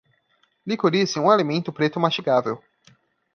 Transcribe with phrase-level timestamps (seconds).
[0.65, 2.59] Licorice é um alimento preto mastigável.